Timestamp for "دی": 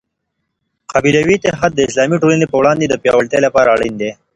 4.01-4.11